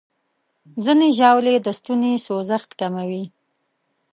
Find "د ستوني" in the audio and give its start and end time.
1.61-2.13